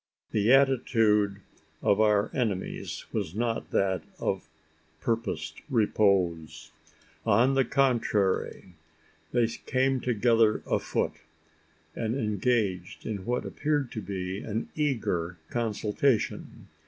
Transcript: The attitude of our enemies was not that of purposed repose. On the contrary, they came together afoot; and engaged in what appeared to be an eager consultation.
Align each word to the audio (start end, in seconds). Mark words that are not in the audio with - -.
The 0.31 0.51
attitude 0.51 1.41
of 1.83 2.01
our 2.01 2.31
enemies 2.33 3.05
was 3.13 3.35
not 3.35 3.69
that 3.69 4.01
of 4.17 4.49
purposed 4.99 5.61
repose. 5.69 6.71
On 7.23 7.53
the 7.53 7.65
contrary, 7.65 8.73
they 9.31 9.45
came 9.45 9.99
together 9.99 10.63
afoot; 10.65 11.21
and 11.95 12.15
engaged 12.15 13.05
in 13.05 13.25
what 13.25 13.45
appeared 13.45 13.91
to 13.91 14.01
be 14.01 14.39
an 14.41 14.69
eager 14.73 15.37
consultation. 15.51 16.67